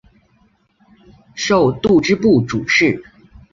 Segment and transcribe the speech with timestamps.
[1.35, 3.03] 授度支部主事。